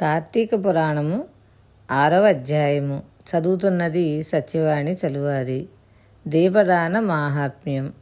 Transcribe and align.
కార్తీక 0.00 0.50
పురాణము 0.54 1.24
ఆరవ 1.90 2.28
అధ్యాయము. 2.28 3.02
చదువుతున్నది 3.30 4.22
సత్యవాణి 4.22 4.96
చలువారి. 5.06 5.66
దీపదాన 6.28 7.00
మాహాత్మ్యం. 7.00 7.92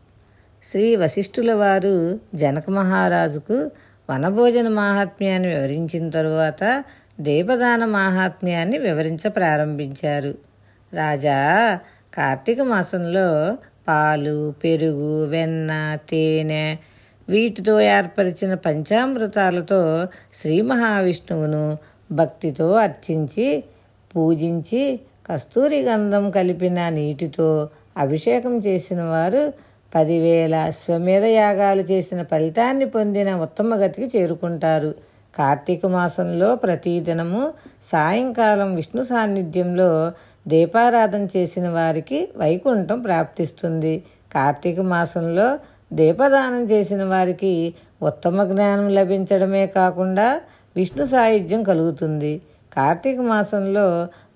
శ్రీ 0.64 0.96
వశిష్ఠుల 0.96 1.52
వారు 1.52 2.20
జనక 2.34 2.70
మహారాజుకు 2.70 3.70
వనభోజన 4.10 4.68
మాహాత్మ్యాన్ని 4.68 5.48
వివరించిన 5.48 6.10
తరువాత 6.10 6.84
దీపదాన 7.20 7.84
మాహాత్మ్యాన్ని 7.84 8.78
వివరించ 8.78 9.28
ప్రారంభించారు. 9.28 10.38
రాజా 10.94 11.78
కార్తీక 12.14 12.60
మాసంలో 12.60 13.58
పాలు 13.88 14.54
పెరుగు 14.64 15.26
వెన్న 15.26 15.98
తేనె 16.10 16.76
వీటితో 17.28 17.80
ఏర్పరిచిన 17.80 18.54
పంచామృతాలతో 18.54 19.80
శ్రీ 20.40 20.60
మహావిష్ణువును 20.60 21.64
భక్తితో 22.12 22.72
అర్చించి 22.72 23.48
పూజించి 24.14 24.82
కస్తూరి 25.26 25.80
గంధం 25.82 26.30
కలిపిన 26.30 26.88
నీటితో 26.88 27.68
అభిషేకం 27.96 28.54
చేసిన 28.58 29.02
వారు 29.02 29.52
పదివేల 29.94 30.54
అశ్వమేధ 30.54 31.24
యాగాలు 31.24 31.82
చేసిన 31.82 32.22
ఫలితాన్ని 32.22 32.86
పొందిన 32.86 33.34
ఉత్తమ 33.34 33.74
గతికి 33.74 34.18
చేరుకుంటారు. 34.18 34.94
కార్తీక 35.34 35.86
మాసంలో 35.86 36.54
ప్రతిదినము 36.54 37.52
సాయంకాలం 37.82 38.74
విష్ణు 38.74 39.02
సాన్నిధ్యంలో 39.02 40.12
దీపారాధన 40.48 41.28
చేసిన 41.36 41.68
వారికి 41.68 42.28
వైకుంఠం 42.36 43.00
ప్రాప్తిస్తుంది. 43.00 44.04
కార్తీక 44.34 44.80
మాసంలో 44.80 45.58
దీపదానం 45.90 46.62
చేసిన 46.64 47.02
వారికి 47.04 47.52
ఉత్తమ 48.02 48.44
జ్ఞానం 48.44 48.88
లభించడమే 48.94 49.66
కాకుండా 49.66 50.40
విష్ణు 50.76 51.04
సాయుధ్యం 51.04 51.62
కలుగుతుంది. 51.62 52.32
కార్తీక 52.76 53.20
మాసంలో 53.20 53.86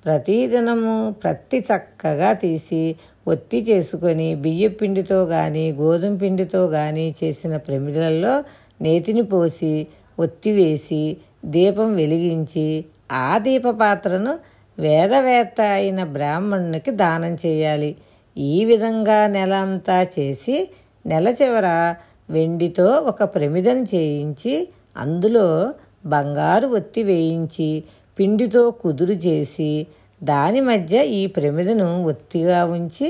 ప్రతిదినము 0.04 0.94
ప్రతి 1.22 1.58
చక్కగా 1.58 2.32
తీసి 2.32 2.82
ఒత్తి 3.26 3.58
చేసుకొని 3.60 4.34
బియ్య 4.34 4.68
పిండితో 4.68 5.18
కానీ 5.26 5.64
గోధుమ 5.72 6.14
పిండితో 6.16 6.62
కానీ 6.68 7.14
చేసిన 7.24 7.56
ప్రమిదలలో 7.56 8.34
నేతిని 8.82 9.22
పోసి 9.22 9.74
ఒత్తి 10.18 10.50
వేసి 10.52 11.02
దీపం 11.44 11.96
వెలిగించి 11.96 12.66
ఆ 13.12 13.38
దీప 13.38 13.68
పాత్రను 13.80 14.32
వేదవేత్త 14.78 15.60
అయిన 15.60 16.02
బ్రాహ్మణునికి 16.04 16.90
దానం 16.90 17.32
చేయాలి. 17.46 17.96
ఈ 18.36 18.64
విధంగా 18.64 19.26
నెల 19.26 19.52
అంతా 19.54 19.98
చేసి 20.14 20.56
నెల 21.06 21.28
చివర 21.28 21.94
వెండితో 22.30 22.86
ఒక 22.86 23.22
ప్రమిదను 23.22 23.84
చేయించి 23.94 24.68
అందులో 24.96 25.46
బంగారు 26.06 26.66
ఒత్తి 26.68 27.02
వేయించి 27.02 27.84
పిండితో 28.18 28.70
కుదురు 28.70 29.12
చేసి 29.12 29.86
దాని 30.22 30.60
మధ్య 30.60 31.04
ఈ 31.04 31.26
ప్రమిదను 31.26 32.04
ఒత్తిగా 32.04 32.64
ఉంచి 32.64 33.08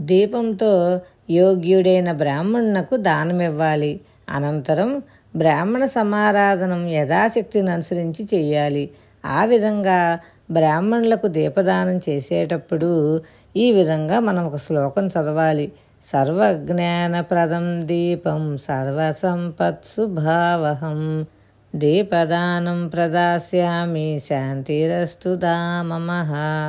దీపంతో 0.00 1.00
యోగ్యుడైన 1.30 2.12
బ్రాహ్మణునకు 2.12 2.96
దానమివ్వాలి. 2.96 4.00
అనంతరం 4.28 5.02
బ్రాహ్మణ 5.36 5.84
సమారాధనం 5.84 6.88
యథాశక్తిని 6.88 7.70
అనుసరించి 7.70 8.22
చేయాలి. 8.34 8.90
ఆ 9.24 9.44
విధంగా 9.44 10.18
బ్రాహ్మణులకు 10.50 11.26
దీపదానం 11.26 11.96
చేసేటప్పుడు 12.08 13.20
ఈ 13.56 13.72
విధంగా 13.72 14.20
మనం 14.20 14.46
ఒక 14.46 14.56
శ్లోకం 14.56 15.06
చదవాలి. 15.06 15.72
సర్వజ్ఞానప్రదం 16.04 17.86
దీపం 17.86 18.58
సర్వసంపత్సుభావహం. 18.58 21.26
దీపదానం 21.74 22.88
ప్రదాస్యామి 22.88 24.20
శాంతిరస్తు 24.28 25.34
దామమహ 25.34 26.64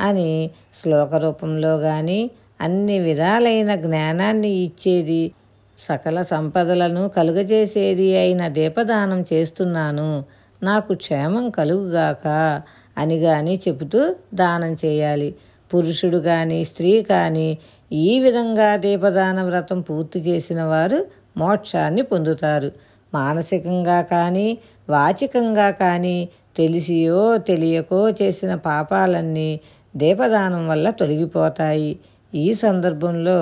అని 0.00 0.50
శ్లోక 0.74 1.14
రూపంలో 1.14 1.78
కానీ 1.78 2.30
అన్ని 2.60 2.98
విధాలైన 2.98 3.74
జ్ఞానాన్ని 3.74 4.48
ఇచ్చేది 4.48 5.32
సకల 5.78 6.22
సంపదలను 6.22 7.08
కలుగజేసేది 7.08 8.16
అయిన 8.16 8.48
దీపదానం 8.48 9.24
చేస్తున్నాను. 9.32 10.24
నాకు 10.62 10.94
క్షేమం 10.94 11.50
కలుగుగాక 11.50 12.62
అని 12.98 13.18
గాని 13.18 13.60
చెబుతూ 13.68 14.14
దానం 14.34 14.76
చేయాలి. 14.84 15.34
పురుషుడు 15.74 16.18
కానీ 16.18 16.64
స్త్రీ 16.64 17.02
కానీ 17.02 17.48
ఈ 17.92 18.18
విధంగా 18.18 18.76
దీపదాన 18.76 19.42
వ్రతం 19.42 19.80
పూర్తి 19.80 20.18
చేసిన 20.18 20.62
వారు 20.62 21.06
మోక్షాన్ని 21.36 22.02
పొందుతారు. 22.02 22.70
మానసికంగా 23.14 24.02
కానీ 24.02 24.48
వాచికంగా 24.88 25.70
కానీ 25.70 26.28
తెలిసియో 26.56 27.38
తెలియకో 27.38 28.10
చేసిన 28.10 28.54
పాపాలన్నీ 28.54 29.50
దీపదానం 29.96 30.68
వల్ల 30.68 30.90
తొలగిపోతాయి. 30.90 31.98
ఈ 32.34 32.46
సందర్భంలో 32.54 33.38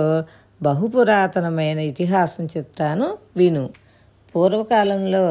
బహుపురాతనమైన 0.62 1.78
ఇతిహాసం 1.78 2.44
చెప్తాను 2.56 3.18
విను. 3.36 3.70
పూర్వకాలంలో 4.34 5.26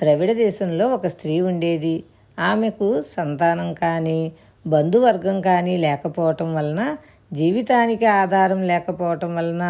ద్రవిడ 0.00 0.32
దేశంలో 0.32 0.88
ఒక 0.88 1.06
స్త్రీ 1.06 1.40
ఉండేది. 1.40 1.96
ఆమెకు 2.38 3.02
సంతానం 3.16 3.74
కానీ 3.74 4.20
బంధువర్గం 4.66 5.40
కానీ 5.40 5.76
లేకపోవటం 5.76 6.54
వలన 6.54 6.82
జీవితానికి 7.32 8.06
ఆధారం 8.06 8.60
లేకపోవటం 8.62 9.30
వలన 9.36 9.64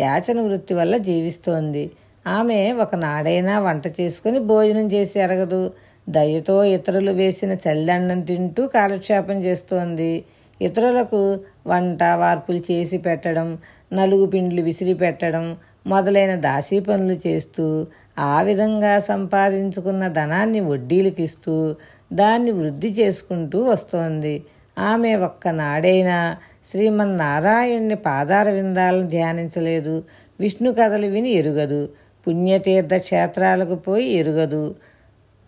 యాచన 0.00 0.40
వృత్తి 0.40 0.74
వల్ల 0.74 0.96
జీవిస్తోంది. 0.96 1.90
ఆమె 2.26 2.72
ఒకనాడైనా 2.72 3.54
వంట 3.58 3.86
చేసుకుని 4.00 4.38
భోజనం 4.38 4.86
చేసి 4.86 5.20
ఎరగదు. 5.20 5.72
దయతో 6.08 6.64
ఇతరులు 6.64 7.10
వేసిన 7.10 7.52
చల్లండం 7.64 8.20
తింటూ 8.20 8.66
కాలక్షేపం 8.66 9.36
చేస్తోంది. 9.36 10.24
ఇతరులకు 10.60 11.20
వంట 11.66 12.02
వార్పులు 12.02 12.60
చేసి 12.70 12.98
పెట్టడం 12.98 13.58
నలుగు 13.92 14.26
పిండ్లు 14.26 14.62
విసిరి 14.62 14.94
పెట్టడం 14.94 15.56
మొదలైన 15.86 16.34
దాసీ 16.40 16.80
పనులు 16.80 17.16
చేస్తూ 17.26 17.86
ఆ 18.18 18.42
విధంగా 18.42 18.98
సంపాదించుకున్న 18.98 20.08
ధనాన్ని 20.08 20.60
వడ్డీలకు 20.60 21.20
ఇస్తూ 21.22 21.76
దాన్ని 22.12 22.50
వృద్ధి 22.50 22.88
చేసుకుంటూ 22.88 23.62
వస్తోంది. 23.62 24.44
ఆమె 24.78 25.14
ఒక్కనాడైనా 25.14 26.36
శ్రీమన్నారాయణ్ణి 26.64 27.94
పాదార 27.94 28.50
విందాలను 28.50 29.08
ధ్యానించలేదు. 29.08 30.04
విష్ణు 30.40 30.72
కథలు 30.72 31.06
విని 31.06 31.30
ఎరుగదు. 31.30 31.88
పుణ్యతీర్థ 32.26 32.94
క్షేత్రాలకు 32.96 33.74
పోయి 33.74 34.08
ఎరుగదు. 34.08 34.74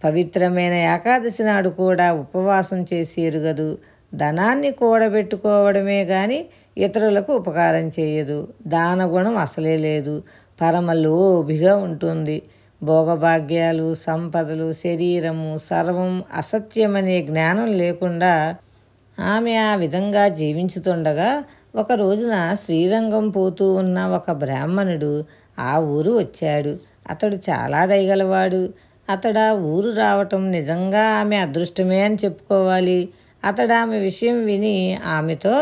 పవిత్రమైన 0.05 0.73
ఏకాదశి 0.73 1.43
నాడు 1.43 1.69
కూడా 1.69 2.13
ఉపవాసం 2.13 2.85
చేసి 2.93 3.23
ఎరుగదు. 3.23 3.79
ధనాన్ని 4.15 4.71
కూడబెట్టుకోవడమే 4.71 6.05
కానీ 6.05 6.47
ఇతరులకు 6.79 7.33
ఉపకారం 7.33 7.89
చేయదు. 7.89 8.49
దానగుణం 8.67 9.37
అసలే 9.37 9.77
లేదు. 9.77 10.23
పరమ 10.61 10.93
లోభిగా 10.93 11.77
ఉంటుంది. 11.77 12.43
భోగభాగ్యాలు 12.85 13.95
సంపదలు 13.95 14.73
శరీరము 14.73 15.59
సర్వం 15.59 16.25
అసత్యమనే 16.37 17.23
జ్ఞానం 17.23 17.67
లేకుండా 17.73 18.55
ఆమె 19.21 19.57
ఆ 19.57 19.75
విధంగా 19.75 20.29
జీవించుతుండగా 20.29 21.45
ఒక 21.77 21.93
రోజున 21.93 22.57
శ్రీరంగం 22.65 23.29
పోతూ 23.31 23.75
ఉన్న 23.75 24.07
ఒక 24.07 24.31
బ్రాహ్మణుడు 24.31 25.25
ఆ 25.59 25.79
ఊరు 25.79 26.13
వచ్చాడు. 26.19 26.73
అతడు 27.11 27.37
చాలా 27.37 27.87
దయగలవాడు. 27.87 28.63
అతడు 29.11 29.39
ఆ 29.39 29.51
ఊరు 29.51 29.91
రావటం 29.91 30.51
నిజంగా 30.51 31.05
ఆమె 31.21 31.37
అదృష్టమే 31.37 32.01
అని 32.01 32.17
చెప్పుకోవాలి. 32.25 33.09
అతడు 33.45 33.73
ఆమె 33.73 33.99
విషయం 33.99 34.45
విని 34.45 34.99
ఆమెతో 35.07 35.55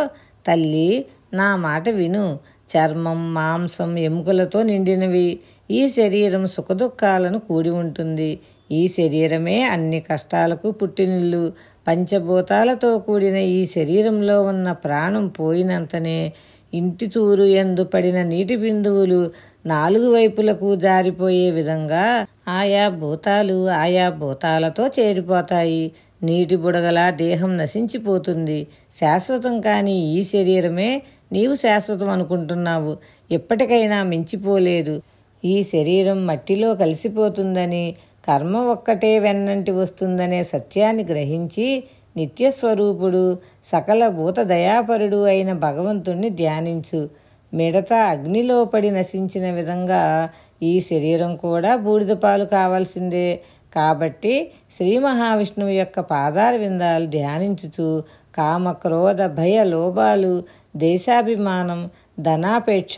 తల్లి 0.46 1.04
నా 1.34 1.56
మాట 1.56 1.88
విను. 1.88 2.26
చర్మం 2.72 3.34
మాంసం 3.34 3.98
ఎముకలతో 3.98 4.62
నిండినవి. 4.62 5.38
ఈ 5.70 5.88
శరీరం 5.88 6.46
సుఖదుఖాలను 6.46 7.38
కూడి 7.38 7.70
ఉంటుంది. 7.70 8.40
ఈ 8.70 8.88
శరీరమే 8.88 9.62
అన్ని 9.62 10.00
కష్టాలకు 10.00 10.70
పుట్టినిల్లు. 10.70 11.52
పంచభూతాలతో 11.88 12.98
కూడిన 12.98 13.36
ఈ 13.36 13.66
శరీరంలో 13.66 14.42
ఉన్న 14.42 14.72
ప్రాణం 14.72 15.28
పోయినంతనే 15.28 16.32
ఇంటి 16.74 17.06
చూరు 17.06 17.44
ఎందు 17.44 17.84
పడిన 17.84 18.22
నీటి 18.22 18.56
బిందువులు 18.56 19.30
నాలుగు 19.66 20.14
వైపులకు 20.14 20.76
జారిపోయే 20.76 21.50
విధంగా 21.50 22.26
ఆయా 22.48 22.88
భూతాలు 22.88 23.68
ఆయా 23.68 24.10
భూతాలతో 24.10 24.86
చేరిపోతాయి. 24.86 25.92
నీటి 26.22 26.56
బుడగల 26.56 27.10
దేహం 27.10 27.56
నశించిపోతుంది. 27.56 28.66
శాశ్వతం 29.00 29.60
కాని 29.60 30.18
ఈ 30.18 30.24
శరీరమే 30.24 31.02
నీవు 31.32 31.54
శాశ్వతం 31.54 32.10
అనుకుంటున్నావు. 32.10 32.96
ఇప్పటికైనా 33.30 34.02
మించిపోలేదు. 34.02 35.02
ఈ 35.44 35.62
శరీరం 35.62 36.26
మట్టిలో 36.26 36.74
కలిసిపోతుందని 36.74 37.96
కర్మ 38.28 38.56
ఒక్కటే 38.56 39.18
వెన్నంటి 39.18 39.70
వస్తుందనే 39.70 40.42
సత్యాన్ని 40.42 41.04
గ్రహించి 41.04 41.84
నిత్యస్వరూపుడు 42.16 43.38
సకల 43.64 44.08
భూత 44.08 44.40
దయాపరుడు 44.40 45.24
అయిన 45.24 45.52
భగవంతుణ్ణి 45.52 46.30
ధ్యానించు. 46.30 47.10
మిడత 47.54 47.92
అగ్నిలో 47.92 48.64
పడి 48.64 48.90
నశించిన 48.90 49.50
విధంగా 49.50 50.30
ఈ 50.62 50.80
శరీరం 50.80 51.36
కూడా 51.36 51.76
బూడిద 51.76 52.08
పాలు 52.08 52.44
కావాల్సిందే. 52.44 53.40
కాబట్టి 53.74 54.50
శ్రీ 54.76 54.98
మహావిష్ణువు 54.98 55.70
యొక్క 55.70 56.00
పాదార 56.00 56.56
విందాలు 56.56 57.06
ధ్యానించుచు 57.06 58.02
కామ 58.34 58.72
క్రోధ 58.72 59.22
భయ 59.22 59.64
లోభాలు 59.64 60.44
దేశాభిమానం 60.74 61.90
ధనాపేక్ష 62.20 62.96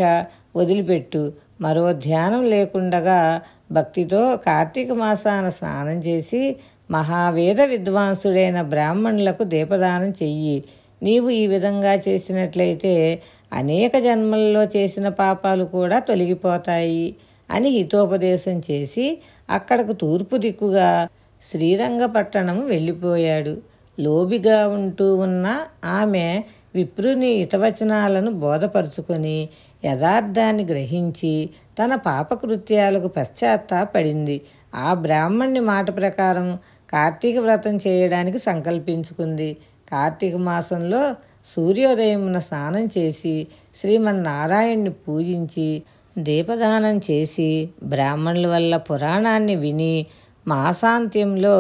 వదిలిపెట్టు. 0.57 1.33
మరో 1.61 1.93
ధ్యానం 1.93 2.45
లేకుండగా 2.45 3.41
భక్తితో 3.73 4.37
కార్తీక 4.37 4.93
మాసాన 4.93 5.49
స్నానం 5.49 5.99
చేసి 5.99 6.57
మహావేద 6.91 7.61
విద్వాంసుడైన 7.61 8.63
బ్రాహ్మణులకు 8.63 9.45
దీపదానం 9.45 10.11
చెయ్యి. 10.11 10.65
నీవు 11.03 11.31
ఈ 11.31 11.47
విధంగా 11.47 11.95
చేసినట్లయితే 11.95 13.21
అనేక 13.53 13.99
జన్మల్లో 13.99 14.63
చేసిన 14.65 15.09
పాపాలు 15.09 15.65
కూడా 15.65 15.99
తొలగిపోతాయి 15.99 17.15
అని 17.51 17.69
హితోపదేశం 17.69 18.63
చేసి 18.71 19.19
అక్కడకు 19.51 19.93
తూర్పు 19.93 20.37
దిక్కుగా 20.37 21.09
శ్రీరంగపట్టణం 21.43 22.67
వెళ్ళిపోయాడు. 22.67 23.55
లోబిగా 24.01 24.69
ఉంటూ 24.69 25.15
ఉన్న 25.17 25.67
ఆమె 25.85 26.45
విప్రుని 26.75 27.31
హితవచనాలను 27.33 28.31
బోధపరుచుకొని 28.31 29.49
యథార్థాన్ని 29.85 30.65
గ్రహించి 30.65 31.51
తన 31.79 31.95
పాపకృత్యాలకు 31.95 33.09
పశ్చాత్తాపడింది. 33.09 34.41
ఆ 34.75 34.95
బ్రాహ్మణ్ణి 34.95 35.61
మాట 35.61 35.97
ప్రకారం 35.97 36.59
కార్తీక 36.93 37.39
వ్రతం 37.39 37.77
చేయడానికి 37.77 38.39
సంకల్పించుకుంది. 38.39 39.57
కార్తీక 39.93 40.37
మాసంలో 40.37 41.03
సూర్యోదయమున 41.47 42.39
స్నానం 42.39 42.85
చేసి 42.87 43.47
శ్రీమన్నారాయణ్ణి 43.75 44.91
పూజించి 44.91 45.69
దీపదానం 46.19 46.97
చేసి 46.99 47.49
బ్రాహ్మణుల 47.83 48.47
వల్ల 48.47 48.77
పురాణాన్ని 48.77 49.57
విని 49.57 50.07
మాసాంత్యంలో 50.49 51.57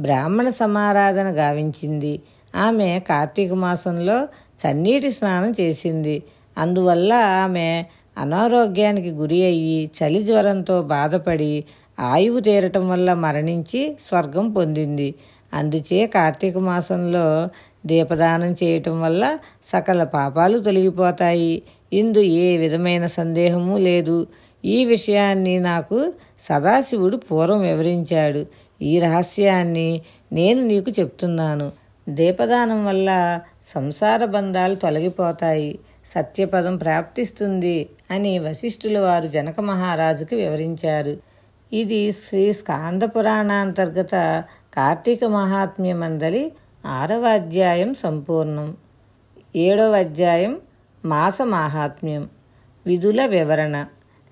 బ్రాహ్మణ 0.00 0.48
సమారాధన 0.48 1.28
గావించింది. 1.38 2.20
ఆమె 2.56 3.00
కార్తీక 3.08 3.52
మాసంలో 3.52 4.28
చన్నీటి 4.60 5.10
స్నానం 5.10 5.52
చేసింది. 5.60 6.22
అందువల్ల 6.58 7.12
ఆమె 7.12 7.84
అనారోగ్యానికి 8.18 9.10
గురి 9.10 9.44
అయ్యి 9.44 9.90
చలి 9.98 10.22
జ్వరంతో 10.22 10.82
బాధపడి 10.82 11.64
ఆయువు 12.00 12.40
తీరటం 12.40 12.88
వల్ల 12.88 13.14
మరణించి 13.14 13.96
స్వర్గం 14.06 14.50
పొందింది. 14.50 15.14
అందుచే 15.54 16.06
కార్తీక 16.06 16.58
మాసంలో 16.58 17.48
దీపదానం 17.86 18.52
చేయటం 18.52 19.00
వల్ల 19.00 19.38
సకల 19.64 20.04
పాపాలు 20.04 20.58
తొలగిపోతాయి. 20.58 21.62
ఇందు 21.92 22.18
ఏ 22.18 22.56
విధమైన 22.56 23.06
సందేహము 23.06 23.78
లేదు. 23.78 24.26
ఈ 24.64 24.84
విషయాన్ని 24.84 25.58
నాకు 25.60 26.12
సదాశివుడు 26.40 27.16
పూర్వం 27.16 27.60
వివరించాడు. 27.60 28.46
ఈ 28.82 28.98
రహస్యాన్ని 28.98 30.00
నేను 30.32 30.60
నీకు 30.62 30.90
చెప్తున్నాను. 31.00 31.72
దీపదానం 32.08 32.86
వల్ల 32.86 33.40
సంసార 33.64 34.24
బంధాలు 34.24 34.74
తొలగిపోతాయి. 34.74 35.78
సత్యపదం 36.06 36.76
ప్రాప్తిస్తుంది 36.76 37.88
అని 38.10 38.38
వశిష్ఠుల 38.38 38.98
వారు 38.98 39.26
జనక 39.26 39.60
మహారాజుకు 39.60 40.36
వివరించారు. 40.36 41.16
ఇది 41.72 42.12
శ్రీ 42.12 42.52
స్కాంద 42.52 43.02
పురాణాంతర్గత 43.02 44.44
కార్తీక 44.74 45.24
మహాత్మ్యమందలి 45.24 46.52
ఆరవ 46.86 47.26
అధ్యాయం 47.28 47.94
సంపూర్ణం. 47.94 48.76
ఏడవ 49.56 49.96
అధ్యాయం 49.96 50.60
మాస 51.04 51.42
మాహాత్మ్యం. 51.42 52.28
విధుల 52.86 53.26
వివరణ. 53.26 53.86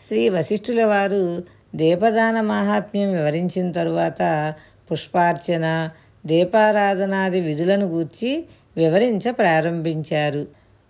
శ్రీ 0.07 0.29
వశిష్ఠుల 0.29 0.85
వారు 0.85 1.43
దీపదాన 1.75 2.41
మహాత్మ్యం 2.41 3.13
వివరించిన 3.13 3.73
తరువాత 3.73 4.55
పుష్పార్చన 4.93 5.91
దీపారాధనాది 6.29 7.41
విధులను 7.41 7.87
గూర్చి 7.87 8.45
వివరించ 8.77 9.31
ప్రారంభించారు. 9.31 10.47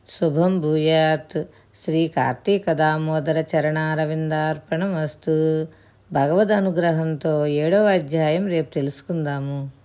శుభం 0.09 0.61
భూయాత్. 0.61 1.43
శ్రీ 1.85 2.09
కార్తీక 2.09 2.73
దామోదర 2.73 3.41
చరణారవిందార్పణమస్తు. 3.41 5.67
భగవద్ 6.13 6.53
అనుగ్రహంతో 6.53 7.47
ఏడవ 7.47 7.93
అధ్యాయం 7.93 8.47
రేపు 8.47 8.75
తెలుసుకుందాము. 8.75 9.78